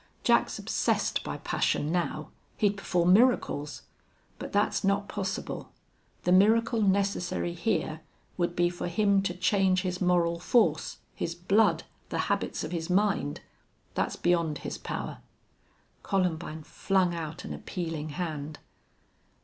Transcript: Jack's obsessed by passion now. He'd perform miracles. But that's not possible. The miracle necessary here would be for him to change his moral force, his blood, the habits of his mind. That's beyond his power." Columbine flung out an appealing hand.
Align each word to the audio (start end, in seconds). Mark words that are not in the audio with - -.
Jack's 0.23 0.57
obsessed 0.57 1.23
by 1.23 1.37
passion 1.37 1.91
now. 1.91 2.31
He'd 2.57 2.75
perform 2.75 3.13
miracles. 3.13 3.83
But 4.39 4.51
that's 4.51 4.83
not 4.83 5.07
possible. 5.07 5.73
The 6.23 6.31
miracle 6.31 6.81
necessary 6.81 7.53
here 7.53 8.01
would 8.35 8.55
be 8.55 8.67
for 8.71 8.87
him 8.87 9.21
to 9.21 9.35
change 9.35 9.83
his 9.83 10.01
moral 10.01 10.39
force, 10.39 10.97
his 11.13 11.35
blood, 11.35 11.83
the 12.09 12.17
habits 12.31 12.63
of 12.63 12.71
his 12.71 12.89
mind. 12.89 13.41
That's 13.93 14.15
beyond 14.15 14.57
his 14.65 14.79
power." 14.79 15.19
Columbine 16.01 16.63
flung 16.63 17.13
out 17.13 17.45
an 17.45 17.53
appealing 17.53 18.09
hand. 18.09 18.57